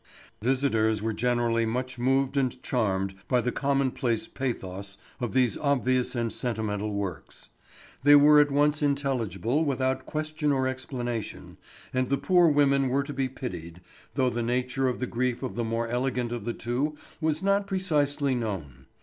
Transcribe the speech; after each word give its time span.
Visitors 0.41 0.99
were 0.99 1.13
generally 1.13 1.63
much 1.63 1.99
moved 1.99 2.35
and 2.35 2.59
charmed 2.63 3.13
by 3.27 3.39
the 3.39 3.51
commonplace 3.51 4.25
pathos 4.27 4.97
of 5.19 5.31
these 5.33 5.59
obvious 5.59 6.15
and 6.15 6.33
sentimental 6.33 6.91
works. 6.91 7.49
They 8.01 8.15
were 8.15 8.39
at 8.39 8.49
once 8.49 8.81
intelligible 8.81 9.63
without 9.63 10.07
question 10.07 10.51
or 10.51 10.67
explanation, 10.67 11.57
and 11.93 12.09
the 12.09 12.17
poor 12.17 12.47
women 12.47 12.89
were 12.89 13.03
to 13.03 13.13
be 13.13 13.29
pitied, 13.29 13.79
though 14.15 14.31
the 14.31 14.41
nature 14.41 14.87
of 14.87 14.99
the 14.99 15.05
grief 15.05 15.43
of 15.43 15.53
the 15.55 15.63
more 15.63 15.87
elegant 15.87 16.31
of 16.31 16.45
the 16.45 16.53
two 16.53 16.97
was 17.21 17.43
not 17.43 17.67
precisely 17.67 18.33
known. 18.33 18.87